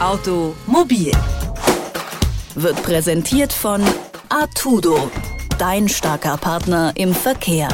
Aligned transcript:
Automobil 0.00 1.12
wird 2.54 2.82
präsentiert 2.82 3.52
von 3.52 3.82
Artudo, 4.30 5.10
dein 5.58 5.90
starker 5.90 6.38
Partner 6.38 6.94
im 6.96 7.14
Verkehr. 7.14 7.68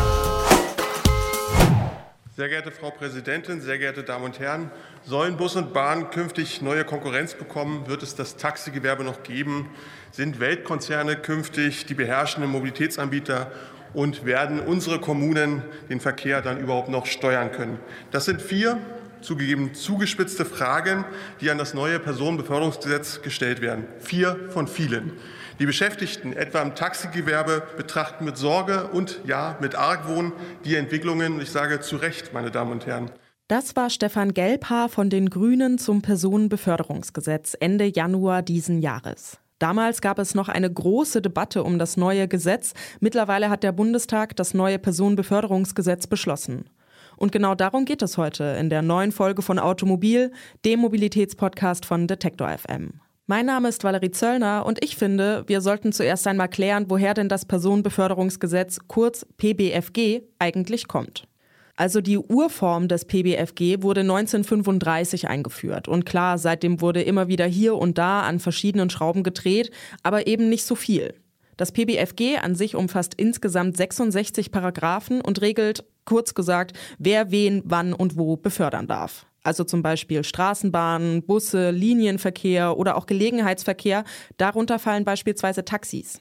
Sehr 2.37 2.49
geehrte 2.49 2.73
Frau 2.73 2.91
Präsidentin, 2.91 3.61
sehr 3.61 3.79
geehrte 3.79 4.03
Damen 4.03 4.25
und 4.25 4.41
Herren, 4.41 4.73
sollen 5.05 5.37
Bus 5.37 5.55
und 5.55 5.73
Bahn 5.73 6.11
künftig 6.11 6.61
neue 6.63 6.85
Konkurrenz 6.85 7.35
bekommen? 7.35 7.87
Wird 7.87 8.03
es 8.03 8.17
das 8.17 8.37
Taxigewerbe 8.37 9.05
noch 9.05 9.23
geben? 9.23 9.71
Sind 10.11 10.41
Weltkonzerne 10.41 11.15
künftig 11.15 11.87
die 11.87 11.95
beherrschenden 11.95 12.51
Mobilitätsanbieter? 12.51 13.53
Und 13.95 14.27
werden 14.27 14.59
unsere 14.59 15.01
Kommunen 15.01 15.63
den 15.89 16.01
Verkehr 16.01 16.43
dann 16.43 16.59
überhaupt 16.59 16.89
noch 16.89 17.07
steuern 17.07 17.53
können? 17.53 17.79
Das 18.11 18.25
sind 18.25 18.43
vier 18.43 18.79
zugegeben 19.21 19.75
zugespitzte 19.75 20.45
Fragen, 20.45 21.05
die 21.41 21.51
an 21.51 21.59
das 21.59 21.75
neue 21.75 21.99
Personenbeförderungsgesetz 21.99 23.23
gestellt 23.23 23.61
werden. 23.61 23.87
Vier 23.99 24.49
von 24.51 24.69
vielen. 24.69 25.13
Die 25.59 25.67
Beschäftigten, 25.67 26.35
etwa 26.35 26.61
im 26.61 26.75
Taxigewerbe, 26.75 27.63
betrachten 27.77 28.25
mit 28.25 28.37
Sorge 28.37 28.89
und 28.89 29.21
ja 29.27 29.57
mit 29.61 29.75
Argwohn 29.75 30.33
die 30.65 30.77
Entwicklungen. 30.77 31.41
Ich 31.41 31.51
sage 31.51 31.81
zu 31.81 31.97
Recht, 31.97 32.35
meine 32.35 32.51
Damen 32.51 32.73
und 32.73 32.87
Herren. 32.87 33.11
Das 33.49 33.77
war 33.77 33.91
Stefan 33.91 34.35
Gelbhaar 34.35 34.89
von 34.89 35.09
den 35.09 35.31
Grünen 35.31 35.79
zum 35.79 36.03
Personenbeförderungsgesetz 36.03 37.57
Ende 37.59 37.85
Januar 37.87 38.43
diesen 38.43 38.81
Jahres. 38.81 39.39
Damals 39.59 40.03
gab 40.03 40.19
es 40.19 40.35
noch 40.35 40.51
eine 40.51 40.71
große 40.71 41.23
Debatte 41.23 41.65
um 41.65 41.79
das 41.79 41.97
neue 41.97 42.29
Gesetz. 42.29 42.75
Mittlerweile 43.01 43.49
hat 43.49 43.63
der 43.63 43.73
Bundestag 43.73 44.37
das 44.37 44.53
neue 44.53 44.79
Personenbeförderungsgesetz 44.79 46.07
beschlossen. 46.07 46.69
Und 47.17 47.33
genau 47.33 47.55
darum 47.55 47.85
geht 47.85 48.03
es 48.03 48.19
heute 48.19 48.45
in 48.59 48.71
der 48.71 48.83
neuen 48.83 49.13
Folge 49.13 49.43
von 49.43 49.59
Automobil, 49.59 50.33
dem 50.65 50.81
Mobilitätspodcast 50.81 51.87
von 51.87 52.07
Detektor 52.07 52.49
FM. 52.49 53.01
Mein 53.27 53.47
Name 53.47 53.69
ist 53.69 53.83
Valerie 53.83 54.13
Zöllner 54.13 54.65
und 54.67 54.85
ich 54.85 54.97
finde, 54.97 55.43
wir 55.49 55.61
sollten 55.61 55.93
zuerst 55.93 56.27
einmal 56.29 56.49
klären, 56.49 56.87
woher 56.89 57.13
denn 57.13 57.29
das 57.29 57.45
Personenbeförderungsgesetz 57.45 58.79
kurz 58.87 59.27
PBFG 59.37 60.23
eigentlich 60.39 60.87
kommt. 60.87 61.27
Also 61.75 62.01
die 62.01 62.19
Urform 62.19 62.89
des 62.89 63.05
PBFG 63.05 63.83
wurde 63.83 64.03
1935 64.03 65.29
eingeführt. 65.29 65.89
Und 65.89 66.07
klar, 66.07 66.39
seitdem 66.39 66.81
wurde 66.81 67.03
immer 67.03 67.29
wieder 67.29 67.47
hier 67.47 67.77
und 67.77 67.99
da 67.99 68.23
an 68.23 68.39
verschiedenen 68.39 68.91
Schrauben 68.91 69.23
gedreht, 69.23 69.71
aber 70.03 70.27
eben 70.27 70.49
nicht 70.49 70.65
so 70.65 70.75
viel. 70.75 71.15
Das 71.57 71.73
PBFG 71.73 72.39
an 72.39 72.55
sich 72.55 72.75
umfasst 72.75 73.15
insgesamt 73.15 73.77
66 73.77 74.51
Paragraphen 74.51 75.21
und 75.21 75.41
regelt, 75.41 75.85
kurz 76.05 76.35
gesagt, 76.35 76.77
wer 76.99 77.31
wen 77.31 77.63
wann 77.65 77.93
und 77.93 78.17
wo 78.17 78.37
befördern 78.37 78.87
darf. 78.87 79.27
Also 79.43 79.65
zum 79.65 79.83
Beispiel 79.83 80.25
Straßenbahnen, 80.25 81.23
Busse, 81.25 81.71
Linienverkehr 81.71 82.77
oder 82.77 82.97
auch 82.97 83.07
Gelegenheitsverkehr. 83.07 84.05
Darunter 84.39 84.79
fallen 84.79 85.05
beispielsweise 85.05 85.65
Taxis. 85.65 86.21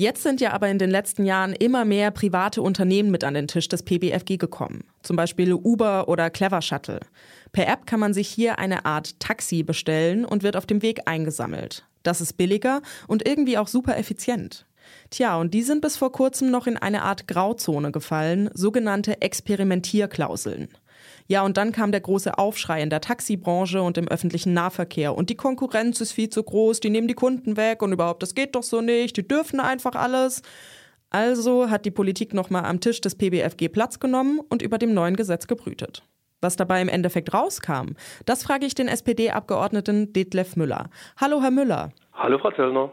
Jetzt 0.00 0.22
sind 0.22 0.40
ja 0.40 0.52
aber 0.52 0.70
in 0.70 0.78
den 0.78 0.88
letzten 0.88 1.26
Jahren 1.26 1.52
immer 1.52 1.84
mehr 1.84 2.10
private 2.10 2.62
Unternehmen 2.62 3.10
mit 3.10 3.22
an 3.22 3.34
den 3.34 3.48
Tisch 3.48 3.68
des 3.68 3.82
PBFG 3.82 4.38
gekommen. 4.38 4.84
Zum 5.02 5.14
Beispiel 5.14 5.52
Uber 5.52 6.08
oder 6.08 6.30
Clever 6.30 6.62
Shuttle. 6.62 7.00
Per 7.52 7.68
App 7.68 7.84
kann 7.84 8.00
man 8.00 8.14
sich 8.14 8.26
hier 8.26 8.58
eine 8.58 8.86
Art 8.86 9.20
Taxi 9.20 9.62
bestellen 9.62 10.24
und 10.24 10.42
wird 10.42 10.56
auf 10.56 10.64
dem 10.64 10.80
Weg 10.80 11.00
eingesammelt. 11.04 11.84
Das 12.02 12.22
ist 12.22 12.38
billiger 12.38 12.80
und 13.08 13.28
irgendwie 13.28 13.58
auch 13.58 13.68
super 13.68 13.98
effizient. 13.98 14.64
Tja, 15.10 15.36
und 15.36 15.52
die 15.52 15.62
sind 15.62 15.82
bis 15.82 15.98
vor 15.98 16.12
kurzem 16.12 16.50
noch 16.50 16.66
in 16.66 16.78
eine 16.78 17.02
Art 17.02 17.28
Grauzone 17.28 17.92
gefallen, 17.92 18.48
sogenannte 18.54 19.20
Experimentierklauseln. 19.20 20.68
Ja, 21.26 21.42
und 21.42 21.56
dann 21.56 21.72
kam 21.72 21.92
der 21.92 22.00
große 22.00 22.38
Aufschrei 22.38 22.82
in 22.82 22.90
der 22.90 23.00
Taxibranche 23.00 23.82
und 23.82 23.98
im 23.98 24.08
öffentlichen 24.08 24.52
Nahverkehr. 24.52 25.14
Und 25.14 25.30
die 25.30 25.36
Konkurrenz 25.36 26.00
ist 26.00 26.12
viel 26.12 26.28
zu 26.28 26.42
groß, 26.42 26.80
die 26.80 26.90
nehmen 26.90 27.08
die 27.08 27.14
Kunden 27.14 27.56
weg 27.56 27.82
und 27.82 27.92
überhaupt, 27.92 28.22
das 28.22 28.34
geht 28.34 28.54
doch 28.54 28.62
so 28.62 28.80
nicht, 28.80 29.16
die 29.16 29.26
dürfen 29.26 29.60
einfach 29.60 29.94
alles. 29.94 30.42
Also 31.10 31.70
hat 31.70 31.84
die 31.84 31.90
Politik 31.90 32.34
nochmal 32.34 32.64
am 32.64 32.80
Tisch 32.80 33.00
des 33.00 33.16
PBFG 33.16 33.68
Platz 33.68 33.98
genommen 33.98 34.40
und 34.48 34.62
über 34.62 34.78
dem 34.78 34.94
neuen 34.94 35.16
Gesetz 35.16 35.46
gebrütet. 35.46 36.04
Was 36.40 36.56
dabei 36.56 36.80
im 36.80 36.88
Endeffekt 36.88 37.34
rauskam, 37.34 37.96
das 38.24 38.44
frage 38.44 38.64
ich 38.64 38.74
den 38.74 38.88
SPD-Abgeordneten 38.88 40.12
Detlef 40.12 40.56
Müller. 40.56 40.88
Hallo, 41.20 41.42
Herr 41.42 41.50
Müller. 41.50 41.90
Hallo, 42.14 42.38
Frau 42.38 42.50
Zöllner. 42.52 42.90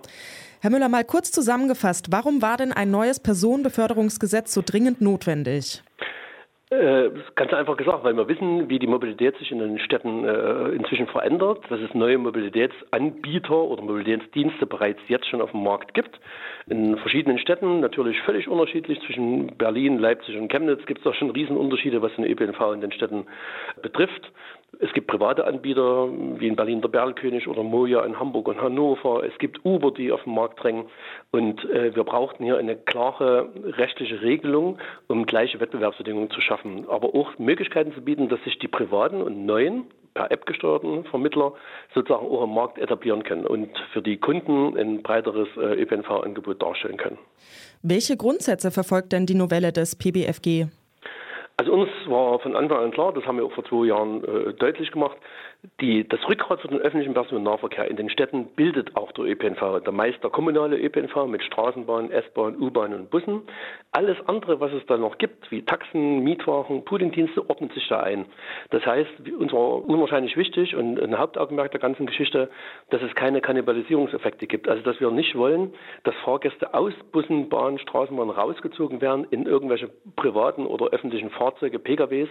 Herr 0.60 0.72
Müller, 0.72 0.90
mal 0.90 1.06
kurz 1.06 1.32
zusammengefasst, 1.32 2.08
warum 2.12 2.42
war 2.42 2.58
denn 2.58 2.74
ein 2.74 2.90
neues 2.90 3.20
Personenbeförderungsgesetz 3.20 4.54
so 4.54 4.64
dringend 4.66 5.02
notwendig? 5.02 5.84
Äh, 6.70 7.12
ganz 7.36 7.54
einfach 7.54 7.78
gesagt, 7.78 8.04
weil 8.04 8.18
wir 8.18 8.28
wissen, 8.28 8.68
wie 8.68 8.78
die 8.78 8.88
Mobilität 8.88 9.38
sich 9.38 9.54
in 9.54 9.60
den 9.60 9.80
Städten 9.80 10.26
äh, 10.26 10.76
inzwischen 10.76 11.08
verändert, 11.08 11.60
dass 11.70 11.80
es 11.80 11.94
neue 11.94 12.18
Mobilitätsanbieter 12.18 13.56
oder 13.56 13.82
Mobilitätsdienste 13.82 14.66
bereits 14.66 15.00
jetzt 15.08 15.28
schon 15.28 15.40
auf 15.40 15.52
dem 15.52 15.64
Markt 15.64 15.94
gibt. 15.94 16.20
In 16.70 16.98
verschiedenen 16.98 17.40
Städten, 17.40 17.80
natürlich 17.80 18.20
völlig 18.24 18.50
unterschiedlich. 18.50 19.00
Zwischen 19.06 19.56
Berlin, 19.58 19.98
Leipzig 19.98 20.36
und 20.36 20.50
Chemnitz 20.50 20.86
gibt 20.86 21.00
es 21.00 21.06
da 21.06 21.14
schon 21.14 21.30
Riesenunterschiede, 21.30 22.02
was 22.02 22.14
den 22.16 22.26
ÖPNV 22.26 22.74
in 22.74 22.82
den 22.82 22.92
Städten 22.92 23.28
betrifft. 23.82 24.30
Es 24.80 24.94
gibt 24.94 25.08
private 25.08 25.48
Anbieter, 25.48 26.10
wie 26.40 26.48
in 26.48 26.56
Berlin 26.56 26.82
der 26.82 26.90
Berlkönig 26.90 27.48
oder 27.48 27.64
Moja 27.64 28.04
in 28.06 28.20
Hamburg 28.20 28.48
und 28.48 28.62
Hannover. 28.62 29.24
Es 29.24 29.36
gibt 29.40 29.66
Uber, 29.66 29.92
die 29.92 30.12
auf 30.12 30.24
den 30.24 30.36
Markt 30.36 30.62
drängen. 30.62 30.86
Und 31.32 31.64
äh, 31.66 31.96
wir 31.96 32.04
brauchten 32.04 32.44
hier 32.44 32.58
eine 32.58 32.76
klare 32.76 33.50
rechtliche 33.64 34.22
Regelung, 34.22 34.78
um 35.08 35.26
gleiche 35.26 35.60
Wettbewerbsbedingungen 35.60 36.30
zu 36.30 36.42
schaffen. 36.42 36.57
Aber 36.88 37.16
auch 37.16 37.38
Möglichkeiten 37.38 37.94
zu 37.94 38.02
bieten, 38.02 38.30
dass 38.30 38.44
sich 38.44 38.60
die 38.60 38.68
privaten 38.68 39.22
und 39.22 39.46
neuen 39.46 39.86
per 40.14 40.32
App 40.32 40.46
gesteuerten 40.48 41.06
Vermittler 41.06 41.54
sozusagen 41.94 42.26
auch 42.26 42.44
im 42.44 42.54
Markt 42.54 42.80
etablieren 42.80 43.24
können 43.24 43.46
und 43.46 43.70
für 43.94 44.02
die 44.02 44.18
Kunden 44.18 44.76
ein 44.78 45.04
breiteres 45.04 45.48
äh, 45.58 45.82
ÖPNV-Angebot 45.82 46.62
darstellen 46.62 46.98
können. 46.98 47.20
Welche 47.84 48.18
Grundsätze 48.18 48.72
verfolgt 48.72 49.14
denn 49.14 49.28
die 49.28 49.36
Novelle 49.36 49.72
des 49.72 49.96
PBFG? 49.96 50.66
Also 51.58 51.72
uns 51.72 51.90
war 52.06 52.40
von 52.40 52.56
Anfang 52.56 52.78
an 52.78 52.92
klar, 52.92 53.14
das 53.14 53.26
haben 53.26 53.38
wir 53.38 53.46
auch 53.46 53.52
vor 53.52 53.66
zwei 53.66 53.88
Jahren 53.88 54.24
äh, 54.24 54.54
deutlich 54.54 54.92
gemacht, 54.92 55.18
die, 55.82 56.08
das 56.08 56.20
Rückgrat 56.28 56.62
für 56.62 56.68
den 56.68 56.80
öffentlichen 56.80 57.14
Personennahverkehr 57.14 57.90
in 57.90 57.98
den 57.98 58.10
Städten 58.10 58.46
bildet 58.56 58.96
auch 58.96 59.12
der 59.12 59.26
ÖPNV. 59.26 59.84
Der 59.84 59.92
meist 59.92 60.24
der 60.24 60.30
kommunale 60.30 60.78
ÖPNV 60.78 61.26
mit 61.28 61.44
Straßenbahn, 61.44 62.12
S-Bahn, 62.12 62.56
U-Bahn 62.60 62.94
und 62.94 63.10
Bussen. 63.10 63.42
Alles 63.92 64.18
andere, 64.28 64.60
was 64.60 64.72
es 64.74 64.86
da 64.86 64.98
noch 64.98 65.18
gibt, 65.18 65.50
wie 65.52 65.64
Taxen, 65.64 66.24
Mietwagen, 66.24 66.86
Pooling-Dienste, 66.86 67.50
ordnet 67.50 67.74
sich 67.74 67.88
da 67.88 68.02
ein. 68.02 68.26
Das 68.70 68.86
heißt, 68.86 69.10
uns 69.38 69.52
war 69.52 69.84
unwahrscheinlich 69.88 70.38
wichtig 70.38 70.76
und 70.76 71.00
ein 71.00 71.18
Hauptaugenmerk 71.18 71.72
der 71.72 71.80
ganzen 71.80 72.06
Geschichte, 72.06 72.50
dass 72.90 73.02
es 73.02 73.14
keine 73.16 73.42
Kannibalisierungseffekte 73.42 74.48
gibt. 74.48 74.68
Also, 74.68 74.84
dass 74.84 75.00
wir 75.00 75.12
nicht 75.12 75.36
wollen, 75.36 75.74
dass 76.04 76.16
Fahrgäste 76.24 76.74
aus 76.74 76.94
Bussen, 77.12 77.50
Bahn, 77.50 77.80
Straßenbahn 77.80 78.30
rausgezogen 78.30 79.02
werden 79.02 79.26
in 79.32 79.46
irgendwelche 79.46 79.90
privaten 80.16 80.66
oder 80.66 80.88
öffentlichen 80.88 81.30
Fahrzeuge, 81.30 81.80
PKWs, 81.80 82.30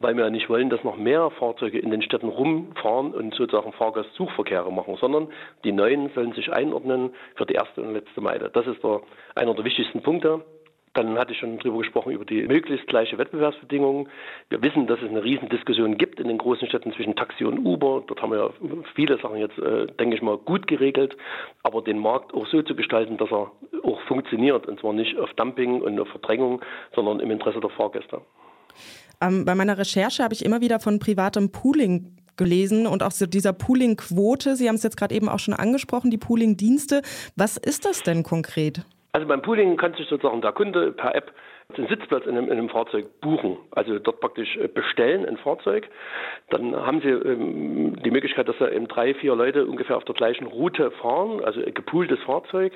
weil 0.00 0.16
wir 0.16 0.28
nicht 0.30 0.48
wollen, 0.48 0.70
dass 0.70 0.82
noch 0.84 0.96
mehr 0.96 1.30
Fahrzeuge 1.30 1.78
in 1.78 1.90
den 1.90 2.02
Städten 2.02 2.28
rum 2.28 2.63
fahren 2.74 3.12
und 3.12 3.34
sozusagen 3.34 3.72
Fahrgastsuchverkehre 3.72 4.72
machen, 4.72 4.96
sondern 5.00 5.28
die 5.64 5.72
Neuen 5.72 6.10
sollen 6.14 6.32
sich 6.32 6.52
einordnen 6.52 7.10
für 7.36 7.46
die 7.46 7.54
erste 7.54 7.82
und 7.82 7.94
letzte 7.94 8.20
Meile. 8.20 8.50
Das 8.50 8.66
ist 8.66 8.82
der, 8.82 9.00
einer 9.34 9.54
der 9.54 9.64
wichtigsten 9.64 10.02
Punkte. 10.02 10.44
Dann 10.94 11.18
hatte 11.18 11.32
ich 11.32 11.38
schon 11.38 11.58
darüber 11.58 11.78
gesprochen, 11.78 12.12
über 12.12 12.24
die 12.24 12.42
möglichst 12.46 12.86
gleiche 12.86 13.18
Wettbewerbsbedingungen. 13.18 14.08
Wir 14.48 14.62
wissen, 14.62 14.86
dass 14.86 15.00
es 15.02 15.08
eine 15.08 15.24
Riesendiskussion 15.24 15.98
gibt 15.98 16.20
in 16.20 16.28
den 16.28 16.38
großen 16.38 16.68
Städten 16.68 16.92
zwischen 16.92 17.16
Taxi 17.16 17.44
und 17.44 17.58
Uber. 17.58 18.04
Dort 18.06 18.22
haben 18.22 18.30
wir 18.30 18.52
viele 18.94 19.18
Sachen 19.18 19.38
jetzt, 19.38 19.58
äh, 19.58 19.86
denke 19.86 20.14
ich 20.14 20.22
mal, 20.22 20.38
gut 20.38 20.68
geregelt. 20.68 21.16
Aber 21.64 21.82
den 21.82 21.98
Markt 21.98 22.32
auch 22.32 22.46
so 22.46 22.62
zu 22.62 22.76
gestalten, 22.76 23.16
dass 23.16 23.32
er 23.32 23.50
auch 23.82 24.00
funktioniert. 24.02 24.68
Und 24.68 24.78
zwar 24.78 24.92
nicht 24.92 25.18
auf 25.18 25.32
Dumping 25.34 25.80
und 25.82 25.98
auf 25.98 26.08
Verdrängung, 26.08 26.60
sondern 26.94 27.18
im 27.18 27.30
Interesse 27.32 27.58
der 27.58 27.70
Fahrgäste. 27.70 28.20
Ähm, 29.20 29.44
bei 29.44 29.56
meiner 29.56 29.76
Recherche 29.76 30.22
habe 30.22 30.34
ich 30.34 30.44
immer 30.44 30.60
wieder 30.60 30.78
von 30.78 31.00
privatem 31.00 31.50
Pooling 31.50 32.16
gelesen 32.36 32.86
und 32.86 33.02
auch 33.02 33.10
so 33.10 33.26
dieser 33.26 33.52
Pooling-Quote. 33.52 34.56
Sie 34.56 34.68
haben 34.68 34.76
es 34.76 34.82
jetzt 34.82 34.96
gerade 34.96 35.14
eben 35.14 35.28
auch 35.28 35.38
schon 35.38 35.54
angesprochen, 35.54 36.10
die 36.10 36.18
Pooling-Dienste. 36.18 37.02
Was 37.36 37.56
ist 37.56 37.84
das 37.84 38.02
denn 38.02 38.22
konkret? 38.22 38.82
Also 39.12 39.26
beim 39.28 39.42
Pooling 39.42 39.76
kann 39.76 39.94
sich 39.94 40.08
sozusagen 40.08 40.40
der 40.40 40.52
Kunde 40.52 40.92
per 40.92 41.14
App 41.14 41.32
den 41.76 41.86
Sitzplatz 41.88 42.26
in 42.26 42.36
einem, 42.36 42.46
in 42.46 42.52
einem, 42.52 42.68
Fahrzeug 42.68 43.20
buchen, 43.20 43.56
also 43.70 43.98
dort 43.98 44.20
praktisch 44.20 44.56
äh, 44.56 44.68
bestellen 44.68 45.26
ein 45.26 45.36
Fahrzeug. 45.38 45.88
Dann 46.50 46.74
haben 46.74 47.00
Sie 47.00 47.08
ähm, 47.08 47.96
die 48.02 48.10
Möglichkeit, 48.10 48.48
dass 48.48 48.56
da 48.58 48.68
eben 48.68 48.86
drei, 48.86 49.14
vier 49.14 49.34
Leute 49.34 49.66
ungefähr 49.66 49.96
auf 49.96 50.04
der 50.04 50.14
gleichen 50.14 50.46
Route 50.46 50.90
fahren, 50.92 51.42
also 51.44 51.64
ein 51.64 51.74
gepooltes 51.74 52.20
Fahrzeug, 52.24 52.72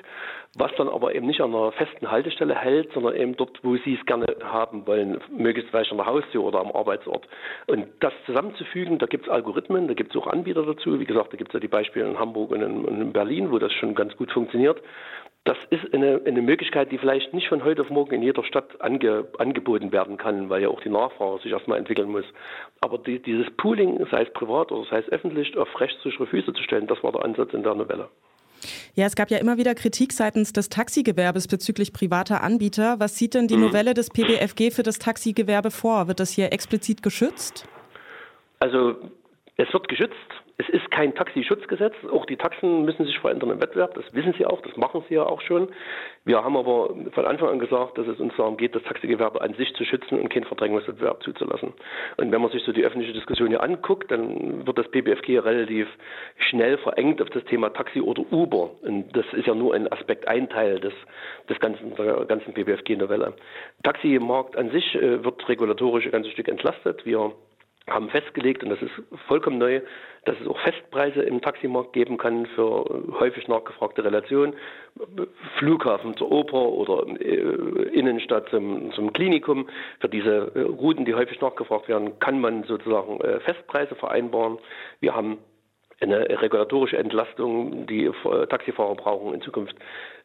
was 0.57 0.71
dann 0.77 0.89
aber 0.89 1.15
eben 1.15 1.27
nicht 1.27 1.41
an 1.41 1.53
einer 1.53 1.71
festen 1.71 2.09
Haltestelle 2.09 2.55
hält, 2.55 2.91
sondern 2.93 3.15
eben 3.15 3.35
dort, 3.37 3.59
wo 3.63 3.75
Sie 3.77 3.95
es 3.95 4.05
gerne 4.05 4.25
haben 4.43 4.85
wollen, 4.87 5.19
möglichst 5.29 5.69
vielleicht 5.69 5.91
an 5.91 5.97
der 5.97 6.07
Haustür 6.07 6.43
oder 6.43 6.59
am 6.59 6.71
Arbeitsort. 6.71 7.27
Und 7.67 7.87
das 7.99 8.13
zusammenzufügen, 8.25 8.97
da 8.97 9.05
gibt 9.05 9.27
es 9.27 9.31
Algorithmen, 9.31 9.87
da 9.87 9.93
gibt 9.93 10.15
es 10.15 10.21
auch 10.21 10.27
Anbieter 10.27 10.63
dazu. 10.63 10.99
Wie 10.99 11.05
gesagt, 11.05 11.33
da 11.33 11.37
gibt 11.37 11.51
es 11.51 11.53
ja 11.53 11.59
die 11.59 11.67
Beispiele 11.67 12.07
in 12.07 12.19
Hamburg 12.19 12.51
und 12.51 12.61
in, 12.61 12.85
in 12.85 13.13
Berlin, 13.13 13.51
wo 13.51 13.59
das 13.59 13.71
schon 13.73 13.95
ganz 13.95 14.15
gut 14.17 14.31
funktioniert 14.31 14.81
Das 15.49 15.57
ist 15.71 15.91
eine, 15.95 16.21
eine 16.27 16.43
Möglichkeit, 16.43 16.91
die 16.91 16.99
vielleicht 16.99 17.33
nicht 17.33 17.47
von 17.47 17.63
heute 17.63 17.81
auf 17.81 17.89
morgen 17.89 18.13
in 18.13 18.21
jeder 18.21 18.43
Stadt 18.43 18.79
ange, 18.81 19.25
angeboten 19.39 19.91
werden 19.91 20.15
kann, 20.15 20.47
weil 20.47 20.61
ja 20.61 20.67
auch 20.67 20.79
die 20.81 20.89
Nachfrage 20.89 21.41
sich 21.41 21.51
erstmal 21.51 21.79
entwickeln 21.79 22.11
muss. 22.11 22.25
Aber 22.81 22.99
die, 22.99 23.17
dieses 23.17 23.49
Pooling, 23.57 24.05
sei 24.11 24.21
es 24.21 24.33
privat 24.33 24.71
oder 24.71 24.87
sei 24.91 24.99
es 24.99 25.09
öffentlich, 25.09 25.57
auf 25.57 25.67
rechtssichere 25.79 26.27
Füße 26.27 26.53
zu 26.53 26.61
stellen, 26.61 26.85
das 26.85 27.03
war 27.03 27.13
der 27.13 27.25
Ansatz 27.25 27.51
in 27.55 27.63
der 27.63 27.73
Novelle. 27.73 28.09
Ja, 28.93 29.07
es 29.07 29.15
gab 29.15 29.31
ja 29.31 29.39
immer 29.39 29.57
wieder 29.57 29.73
Kritik 29.73 30.13
seitens 30.13 30.53
des 30.53 30.69
Taxigewerbes 30.69 31.47
bezüglich 31.47 31.93
privater 31.93 32.43
Anbieter. 32.43 32.99
Was 32.99 33.17
sieht 33.17 33.33
denn 33.33 33.47
die 33.47 33.57
mhm. 33.57 33.63
Novelle 33.63 33.95
des 33.95 34.11
PBFG 34.11 34.69
für 34.69 34.83
das 34.83 34.99
Taxigewerbe 34.99 35.71
vor? 35.71 36.07
Wird 36.07 36.19
das 36.19 36.29
hier 36.29 36.53
explizit 36.53 37.01
geschützt? 37.01 37.67
Also 38.59 38.97
es 39.57 39.73
wird 39.73 39.87
geschützt. 39.87 40.13
Es 40.59 40.67
ist 40.67 40.91
kein 40.91 41.15
Taxischutzgesetz. 41.15 41.93
Auch 42.11 42.25
die 42.25 42.35
Taxen 42.35 42.83
müssen 42.83 43.05
sich 43.05 43.17
verändern 43.19 43.49
im 43.49 43.61
Wettbewerb. 43.61 43.93
Das 43.93 44.03
wissen 44.13 44.33
sie 44.37 44.45
auch. 44.45 44.61
Das 44.61 44.75
machen 44.75 45.05
sie 45.07 45.15
ja 45.15 45.23
auch 45.23 45.39
schon. 45.39 45.69
Wir 46.25 46.43
haben 46.43 46.57
aber 46.57 46.93
von 47.13 47.25
Anfang 47.25 47.47
an 47.47 47.59
gesagt, 47.59 47.97
dass 47.97 48.05
es 48.07 48.19
uns 48.19 48.33
darum 48.35 48.57
geht, 48.57 48.75
das 48.75 48.83
Taxigewerbe 48.83 49.39
an 49.39 49.53
sich 49.53 49.73
zu 49.75 49.85
schützen 49.85 50.19
und 50.19 50.27
keinen 50.27 50.43
Verdrängungswettbewerb 50.43 51.23
zuzulassen. 51.23 51.71
Und 52.17 52.33
wenn 52.33 52.41
man 52.41 52.51
sich 52.51 52.61
so 52.63 52.73
die 52.73 52.83
öffentliche 52.83 53.13
Diskussion 53.13 53.47
hier 53.47 53.63
anguckt, 53.63 54.11
dann 54.11 54.67
wird 54.67 54.77
das 54.77 54.91
BBFG 54.91 55.39
relativ 55.39 55.87
schnell 56.49 56.77
verengt 56.79 57.21
auf 57.21 57.29
das 57.29 57.45
Thema 57.45 57.69
Taxi 57.69 58.01
oder 58.01 58.21
Uber. 58.29 58.71
Und 58.81 59.15
das 59.15 59.25
ist 59.31 59.47
ja 59.47 59.55
nur 59.55 59.73
ein 59.73 59.89
Aspekt, 59.89 60.27
ein 60.27 60.49
Teil 60.49 60.81
des, 60.81 60.93
des 61.47 61.57
ganzen, 61.61 61.95
der 61.95 62.25
ganzen 62.25 62.51
BBFG-Novelle. 62.51 63.33
Taximarkt 63.83 64.57
an 64.57 64.71
sich 64.71 64.93
äh, 64.95 65.23
wird 65.23 65.47
regulatorisch 65.47 66.03
ein 66.05 66.11
ganzes 66.11 66.33
Stück 66.33 66.49
entlastet. 66.49 67.05
Wir 67.05 67.31
haben 67.89 68.09
festgelegt, 68.09 68.63
und 68.63 68.69
das 68.69 68.81
ist 68.81 68.91
vollkommen 69.27 69.57
neu, 69.57 69.81
dass 70.25 70.39
es 70.39 70.47
auch 70.47 70.59
Festpreise 70.59 71.21
im 71.21 71.41
Taximarkt 71.41 71.93
geben 71.93 72.17
kann 72.17 72.45
für 72.47 72.85
häufig 73.19 73.47
nachgefragte 73.47 74.03
Relationen. 74.03 74.53
Flughafen 75.57 76.15
zur 76.17 76.31
Oper 76.31 76.69
oder 76.69 77.07
äh, 77.19 77.89
Innenstadt 77.93 78.49
zum, 78.49 78.91
zum 78.93 79.13
Klinikum. 79.13 79.69
Für 79.99 80.09
diese 80.09 80.51
äh, 80.55 80.61
Routen, 80.61 81.05
die 81.05 81.15
häufig 81.15 81.39
nachgefragt 81.41 81.87
werden, 81.87 82.19
kann 82.19 82.41
man 82.41 82.63
sozusagen 82.63 83.21
äh, 83.21 83.39
Festpreise 83.41 83.95
vereinbaren. 83.95 84.57
Wir 84.99 85.15
haben 85.15 85.37
eine 86.01 86.41
regulatorische 86.41 86.97
Entlastung, 86.97 87.85
die 87.85 88.09
Taxifahrer 88.49 88.95
brauchen 88.95 89.33
in 89.33 89.41
Zukunft 89.41 89.75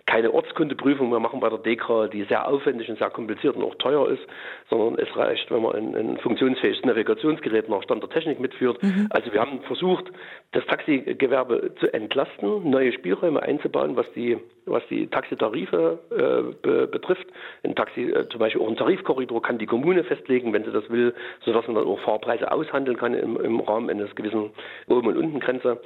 keine 0.07 0.33
Ortskundeprüfung 0.33 1.09
mehr 1.11 1.21
machen 1.21 1.41
bei 1.41 1.49
der 1.49 1.59
DEKRA, 1.59 2.09
die 2.09 2.25
sehr 2.25 2.47
aufwendig 2.47 2.89
und 2.91 2.99
sehr 2.99 3.11
kompliziert 3.11 3.57
und 3.57 3.65
auch 3.65 3.75
teuer 3.77 4.09
ist, 4.11 4.23
sondern 4.69 4.99
es 4.99 5.17
reicht, 5.17 5.51
wenn 5.51 5.63
man 5.63 5.75
ein, 5.75 5.97
ein 5.97 6.19
funktionsfähiges 6.19 6.85
Navigationsgerät 6.85 7.69
nach 7.69 7.83
Stand 7.83 8.03
der 8.03 8.11
Technik 8.11 8.39
mitführt. 8.39 8.83
Mhm. 8.83 9.07
Also 9.11 9.33
wir 9.33 9.41
haben 9.41 9.61
versucht, 9.63 10.05
das 10.53 10.65
Taxigewerbe 10.67 11.75
zu 11.81 11.93
entlasten, 11.93 12.69
neue 12.71 12.93
Spielräume 12.93 13.43
einzubauen, 13.43 13.97
was 13.97 14.11
die, 14.13 14.37
was 14.67 14.83
die 14.89 15.07
Taxitarife 15.07 15.99
äh, 16.11 16.55
be 16.63 16.87
betrifft. 16.87 17.27
Ein 17.63 17.75
Taxi, 17.75 18.03
äh, 18.03 18.29
zum 18.29 18.41
Beispiel 18.41 18.61
auch 18.61 18.69
ein 18.69 18.77
Tarifkorridor 18.77 19.41
kann 19.41 19.59
die 19.59 19.67
Kommune 19.67 20.05
festlegen, 20.05 20.53
wenn 20.53 20.65
sie 20.65 20.73
das 20.73 20.89
will, 20.91 21.15
sodass 21.45 21.67
man 21.67 21.77
dann 21.77 21.87
auch 21.87 21.99
Fahrpreise 22.01 22.53
aushandeln 22.53 22.99
kann 22.99 23.15
im, 23.15 23.41
im 23.41 23.61
Rahmen 23.61 23.89
eines 23.89 24.15
gewissen 24.15 24.51
Oben- 24.87 25.09
und 25.09 25.17
Untengrenze. 25.17 25.81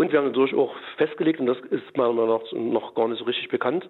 Und 0.00 0.12
wir 0.12 0.18
haben 0.18 0.28
natürlich 0.28 0.54
auch 0.54 0.74
festgelegt, 0.96 1.40
und 1.40 1.46
das 1.46 1.58
ist 1.70 1.94
meiner 1.94 2.14
Meinung 2.14 2.40
nach 2.40 2.52
noch 2.52 2.94
gar 2.94 3.06
nicht 3.06 3.18
so 3.18 3.26
richtig 3.26 3.50
bekannt, 3.50 3.86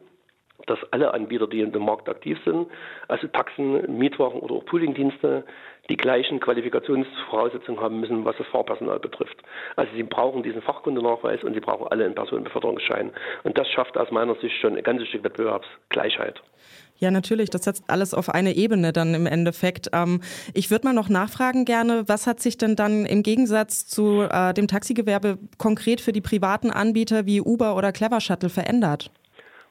dass 0.70 0.78
alle 0.92 1.12
Anbieter, 1.12 1.46
die 1.46 1.60
in 1.60 1.72
dem 1.72 1.84
Markt 1.84 2.08
aktiv 2.08 2.38
sind, 2.44 2.68
also 3.08 3.26
Taxen, 3.26 3.98
Mietwagen 3.98 4.40
oder 4.40 4.54
auch 4.54 4.64
Poolingdienste, 4.64 5.44
die 5.88 5.96
gleichen 5.96 6.38
Qualifikationsvoraussetzungen 6.38 7.80
haben 7.80 8.00
müssen, 8.00 8.24
was 8.24 8.36
das 8.38 8.46
Fahrpersonal 8.46 9.00
betrifft. 9.00 9.36
Also 9.74 9.90
sie 9.96 10.04
brauchen 10.04 10.44
diesen 10.44 10.62
Fachkundenachweis 10.62 11.42
und 11.42 11.54
sie 11.54 11.60
brauchen 11.60 11.88
alle 11.88 12.04
einen 12.04 12.14
Personenbeförderungsschein. 12.14 13.10
Und 13.42 13.58
das 13.58 13.68
schafft 13.68 13.98
aus 13.98 14.10
meiner 14.12 14.36
Sicht 14.36 14.54
schon 14.60 14.76
ein 14.76 14.82
ganzes 14.84 15.08
Stück 15.08 15.24
Wettbewerbsgleichheit. 15.24 16.40
Ja, 16.98 17.10
natürlich. 17.10 17.50
Das 17.50 17.64
setzt 17.64 17.84
alles 17.88 18.14
auf 18.14 18.28
eine 18.28 18.54
Ebene 18.54 18.92
dann 18.92 19.14
im 19.14 19.26
Endeffekt. 19.26 19.88
Ähm, 19.92 20.20
ich 20.52 20.70
würde 20.70 20.86
mal 20.86 20.92
noch 20.92 21.08
nachfragen 21.08 21.64
gerne, 21.64 22.04
was 22.06 22.26
hat 22.26 22.40
sich 22.40 22.58
denn 22.58 22.76
dann 22.76 23.06
im 23.06 23.22
Gegensatz 23.22 23.86
zu 23.86 24.22
äh, 24.30 24.52
dem 24.52 24.68
Taxigewerbe 24.68 25.38
konkret 25.56 26.00
für 26.02 26.12
die 26.12 26.20
privaten 26.20 26.70
Anbieter 26.70 27.24
wie 27.26 27.40
Uber 27.40 27.74
oder 27.74 27.90
Clever 27.90 28.20
Shuttle 28.20 28.50
verändert? 28.50 29.10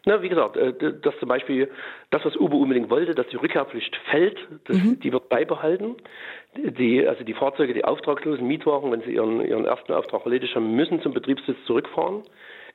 Na, 0.06 0.22
wie 0.22 0.30
gesagt, 0.30 0.56
äh, 0.56 0.74
dass 1.02 1.18
zum 1.20 1.28
Beispiel 1.30 1.70
das, 2.10 2.24
was 2.24 2.36
Uber 2.38 2.56
unbedingt 2.56 2.90
wollte, 2.90 3.16
dass 3.16 3.28
die 3.28 3.36
Rückkehrpflicht 3.36 3.96
fällt, 4.10 4.38
das, 4.66 4.78
mhm. 4.78 5.00
die 5.00 5.12
wird 5.12 5.30
beibehalten. 5.30 5.96
Die, 6.56 7.06
also 7.06 7.24
die 7.24 7.34
Fahrzeuge, 7.34 7.74
die 7.74 7.84
auftragslosen 7.86 8.48
Mietwagen, 8.48 8.92
wenn 8.92 9.02
sie 9.02 9.14
ihren, 9.14 9.42
ihren 9.46 9.66
ersten 9.66 9.94
Auftrag 9.94 10.26
erledigt 10.26 10.56
haben, 10.56 10.76
müssen 10.76 11.02
zum 11.02 11.14
Betriebssitz 11.14 11.58
zurückfahren. 11.66 12.24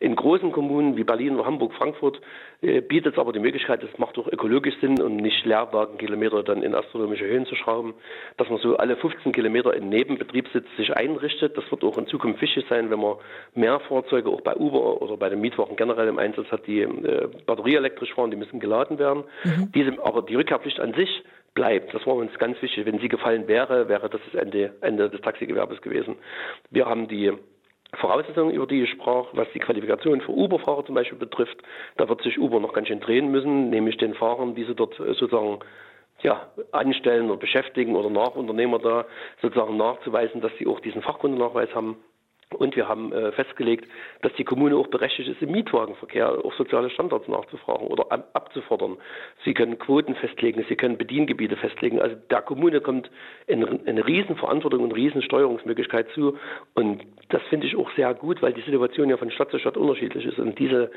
In 0.04 0.16
großen 0.16 0.52
Kommunen 0.52 0.98
wie 0.98 1.04
Berlin 1.04 1.34
oder 1.34 1.46
Hamburg, 1.46 1.72
Frankfurt 1.72 2.20
äh, 2.60 2.82
bietet 2.82 3.14
es 3.14 3.18
aber 3.18 3.32
die 3.32 3.38
Möglichkeit, 3.38 3.82
das 3.82 3.98
macht 3.98 4.18
auch 4.18 4.28
ökologisch 4.28 4.74
Sinn, 4.82 5.00
um 5.00 5.16
nicht 5.16 5.46
Leerwagenkilometer 5.46 6.42
dann 6.42 6.62
in 6.62 6.74
astronomische 6.74 7.24
Höhen 7.24 7.46
zu 7.46 7.54
schrauben, 7.54 7.94
dass 8.36 8.50
man 8.50 8.58
so 8.58 8.76
alle 8.76 8.96
15 8.96 9.32
Kilometer 9.32 9.72
in 9.72 9.88
Nebenbetriebssitz 9.88 10.66
sich 10.76 10.94
einrichtet. 10.94 11.56
Das 11.56 11.70
wird 11.70 11.82
auch 11.84 11.96
in 11.96 12.06
Zukunft 12.06 12.42
wichtig 12.42 12.66
sein, 12.68 12.90
wenn 12.90 13.00
man 13.00 13.14
mehr 13.54 13.80
Fahrzeuge 13.80 14.28
auch 14.28 14.42
bei 14.42 14.54
Uber 14.54 15.00
oder 15.00 15.16
bei 15.16 15.30
den 15.30 15.40
Mietwagen 15.40 15.74
generell 15.74 16.08
im 16.08 16.18
Einsatz 16.18 16.48
hat, 16.50 16.66
die 16.66 16.82
äh, 16.82 17.28
batterieelektrisch 17.46 18.12
fahren, 18.12 18.30
die 18.30 18.36
müssen 18.36 18.60
geladen 18.60 18.98
werden. 18.98 19.24
Mhm. 19.44 19.72
Diese, 19.74 20.04
aber 20.04 20.20
die 20.20 20.34
Rückkehrpflicht 20.34 20.80
an 20.80 20.92
sich 20.92 21.24
bleibt. 21.54 21.94
Das 21.94 22.06
war 22.06 22.16
uns 22.16 22.38
ganz 22.38 22.60
wichtig. 22.60 22.84
Wenn 22.84 22.98
sie 22.98 23.08
gefallen 23.08 23.48
wäre, 23.48 23.88
wäre 23.88 24.10
das 24.10 24.20
das 24.30 24.42
Ende, 24.42 24.74
Ende 24.82 25.08
des 25.08 25.22
Taxigewerbes 25.22 25.80
gewesen. 25.80 26.16
Wir 26.70 26.84
haben 26.84 27.08
die 27.08 27.32
Voraussetzungen, 27.96 28.54
über 28.54 28.66
die 28.66 28.82
ich 28.82 28.90
sprach, 28.90 29.26
was 29.32 29.48
die 29.54 29.58
Qualifikation 29.58 30.20
für 30.20 30.32
Uber-Fahrer 30.32 30.84
zum 30.84 30.94
Beispiel 30.94 31.18
betrifft, 31.18 31.56
da 31.96 32.08
wird 32.08 32.22
sich 32.22 32.38
Uber 32.38 32.60
noch 32.60 32.72
ganz 32.72 32.88
schön 32.88 33.00
drehen 33.00 33.30
müssen, 33.30 33.70
nämlich 33.70 33.96
den 33.96 34.14
Fahrern, 34.14 34.54
die 34.54 34.64
sie 34.64 34.74
dort 34.74 34.98
äh, 35.00 35.14
sozusagen 35.14 35.60
ja, 36.22 36.48
anstellen 36.72 37.30
oder 37.30 37.38
beschäftigen 37.38 37.96
oder 37.96 38.08
Nachunternehmer 38.10 38.78
da 38.78 39.04
sozusagen 39.42 39.76
nachzuweisen, 39.76 40.40
dass 40.40 40.52
sie 40.58 40.66
auch 40.66 40.80
diesen 40.80 41.02
Fachkundennachweis 41.02 41.74
haben. 41.74 41.96
Und 42.50 42.76
wir 42.76 42.88
haben 42.88 43.12
äh, 43.12 43.32
festgelegt, 43.32 43.88
dass 44.22 44.32
die 44.34 44.44
Kommune 44.44 44.76
auch 44.76 44.86
berechtigt 44.86 45.28
ist, 45.28 45.42
im 45.42 45.50
Mietwagenverkehr 45.50 46.44
auch 46.44 46.52
soziale 46.54 46.90
Standards 46.90 47.26
nachzufragen 47.28 47.88
oder 47.88 48.10
ab, 48.12 48.30
abzufordern. 48.32 48.96
Sie 49.44 49.54
können 49.54 49.78
Quoten 49.78 50.14
festlegen, 50.14 50.64
sie 50.68 50.76
können 50.76 50.96
Bediengebiete 50.96 51.56
festlegen. 51.56 52.00
Also 52.00 52.16
der 52.30 52.42
Kommune 52.42 52.80
kommt 52.80 53.10
eine, 53.48 53.80
eine 53.86 54.06
Riesenverantwortung 54.06 54.80
und 54.80 54.92
Riesensteuerungsmöglichkeit 54.92 56.08
zu. 56.14 56.38
Und 56.74 57.02
das 57.30 57.42
finde 57.50 57.66
ich 57.66 57.76
auch 57.76 57.90
sehr 57.96 58.14
gut, 58.14 58.42
weil 58.42 58.52
die 58.52 58.62
Situation 58.62 59.10
ja 59.10 59.16
von 59.16 59.30
Stadt 59.30 59.50
zu 59.50 59.58
Stadt 59.58 59.76
unterschiedlich 59.76 60.24
ist. 60.26 60.38
Und 60.38 60.58
diese 60.58 60.90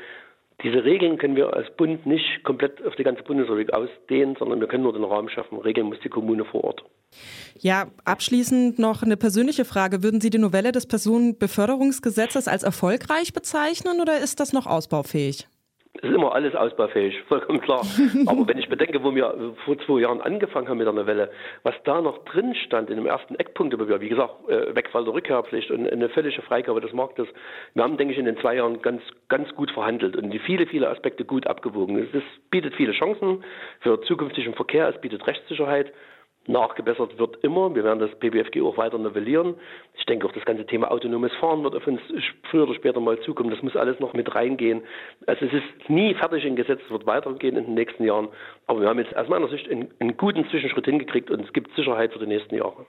diese 0.62 0.84
Regeln 0.84 1.18
können 1.18 1.36
wir 1.36 1.54
als 1.54 1.68
Bund 1.76 2.04
nicht 2.04 2.42
komplett 2.42 2.84
auf 2.84 2.96
die 2.96 3.04
ganze 3.04 3.22
Bundesrepublik 3.22 3.72
ausdehnen, 3.72 4.34
sondern 4.38 4.60
wir 4.60 4.66
können 4.66 4.82
nur 4.82 4.92
den 4.92 5.04
Rahmen 5.04 5.28
schaffen. 5.28 5.58
Regeln 5.58 5.86
muss 5.86 6.00
die 6.02 6.08
Kommune 6.08 6.44
vor 6.44 6.64
Ort. 6.64 6.84
Ja, 7.60 7.86
abschließend 8.04 8.78
noch 8.78 9.02
eine 9.02 9.16
persönliche 9.16 9.64
Frage. 9.64 10.02
Würden 10.02 10.20
Sie 10.20 10.30
die 10.30 10.38
Novelle 10.38 10.72
des 10.72 10.86
Personenbeförderungsgesetzes 10.86 12.48
als 12.48 12.64
erfolgreich 12.64 13.32
bezeichnen 13.32 14.00
oder 14.00 14.18
ist 14.18 14.40
das 14.40 14.52
noch 14.52 14.66
ausbaufähig? 14.66 15.46
Es 16.00 16.08
ist 16.08 16.14
immer 16.14 16.32
alles 16.32 16.54
ausbaufähig, 16.54 17.20
vollkommen 17.28 17.60
klar. 17.60 17.84
Aber 18.26 18.46
wenn 18.46 18.58
ich 18.58 18.68
bedenke, 18.68 19.02
wo 19.02 19.14
wir 19.14 19.54
vor 19.64 19.78
zwei 19.80 20.00
Jahren 20.00 20.20
angefangen 20.20 20.68
haben 20.68 20.78
mit 20.78 20.86
der 20.86 20.94
Novelle, 20.94 21.30
was 21.64 21.74
da 21.84 22.00
noch 22.00 22.24
drin 22.24 22.54
stand 22.54 22.88
in 22.90 22.96
dem 22.96 23.06
ersten 23.06 23.34
Eckpunkt, 23.34 23.76
wie 23.78 24.08
gesagt, 24.08 24.48
äh, 24.48 24.74
Wegfall 24.76 25.04
der 25.04 25.14
Rückkehrpflicht 25.14 25.70
und 25.70 25.90
eine 25.90 26.08
völlige 26.08 26.40
Freigabe 26.42 26.80
des 26.80 26.92
Marktes, 26.92 27.26
wir 27.74 27.82
haben, 27.82 27.96
denke 27.96 28.12
ich, 28.12 28.18
in 28.18 28.26
den 28.26 28.38
zwei 28.38 28.54
Jahren 28.54 28.80
ganz, 28.80 29.02
ganz 29.28 29.52
gut 29.54 29.70
verhandelt 29.72 30.16
und 30.16 30.30
die 30.30 30.38
viele, 30.38 30.66
viele 30.66 30.88
Aspekte 30.88 31.24
gut 31.24 31.46
abgewogen. 31.46 31.98
Es 32.12 32.22
bietet 32.50 32.74
viele 32.76 32.92
Chancen 32.92 33.42
für 33.80 34.00
zukünftigen 34.02 34.54
Verkehr, 34.54 34.88
es 34.88 35.00
bietet 35.00 35.26
Rechtssicherheit 35.26 35.92
nachgebessert 36.48 37.18
wird 37.18 37.38
immer. 37.42 37.74
Wir 37.74 37.84
werden 37.84 37.98
das 37.98 38.10
PBFG 38.18 38.62
auch 38.62 38.76
weiter 38.76 38.98
novellieren. 38.98 39.54
Ich 39.96 40.06
denke 40.06 40.26
auch 40.26 40.32
das 40.32 40.44
ganze 40.44 40.66
Thema 40.66 40.90
autonomes 40.90 41.32
Fahren 41.34 41.62
wird 41.62 41.76
auf 41.76 41.86
uns 41.86 42.00
früher 42.50 42.64
oder 42.64 42.74
später 42.74 43.00
mal 43.00 43.20
zukommen. 43.20 43.50
Das 43.50 43.62
muss 43.62 43.76
alles 43.76 44.00
noch 44.00 44.14
mit 44.14 44.34
reingehen. 44.34 44.82
Also 45.26 45.46
es 45.46 45.52
ist 45.52 45.90
nie 45.90 46.14
fertig 46.14 46.44
im 46.44 46.56
Gesetz, 46.56 46.80
es 46.84 46.90
wird 46.90 47.06
weitergehen 47.06 47.56
in 47.56 47.64
den 47.66 47.74
nächsten 47.74 48.04
Jahren. 48.04 48.28
Aber 48.66 48.80
wir 48.80 48.88
haben 48.88 48.98
jetzt 48.98 49.16
aus 49.16 49.28
meiner 49.28 49.48
Sicht 49.48 49.70
einen, 49.70 49.88
einen 50.00 50.16
guten 50.16 50.48
Zwischenschritt 50.50 50.86
hingekriegt 50.86 51.30
und 51.30 51.44
es 51.44 51.52
gibt 51.52 51.74
Sicherheit 51.76 52.12
für 52.12 52.18
die 52.18 52.26
nächsten 52.26 52.54
Jahre. 52.54 52.86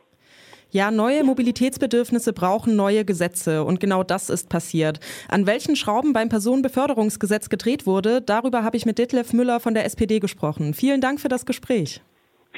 Ja, 0.71 0.91
neue 0.91 1.23
Mobilitätsbedürfnisse 1.23 2.31
brauchen 2.31 2.75
neue 2.75 3.03
Gesetze 3.03 3.63
und 3.63 3.79
genau 3.79 4.03
das 4.03 4.29
ist 4.29 4.49
passiert. 4.49 4.99
An 5.27 5.47
welchen 5.47 5.75
Schrauben 5.75 6.13
beim 6.13 6.29
Personenbeförderungsgesetz 6.29 7.49
gedreht 7.49 7.87
wurde, 7.87 8.21
darüber 8.21 8.63
habe 8.63 8.77
ich 8.77 8.85
mit 8.85 8.99
Detlef 8.99 9.33
Müller 9.33 9.59
von 9.59 9.73
der 9.73 9.85
SPD 9.85 10.19
gesprochen. 10.19 10.75
Vielen 10.75 11.01
Dank 11.01 11.19
für 11.19 11.27
das 11.27 11.47
Gespräch. 11.47 12.01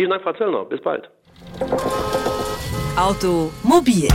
Vielen 0.02 0.10
Dank, 0.10 0.24
Frau 0.24 0.34
Zöllner. 0.34 0.66
Bis 0.66 0.82
bald. 0.82 1.12
Automobil 2.98 4.08